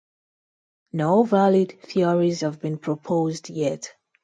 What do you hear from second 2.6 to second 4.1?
proposed yet.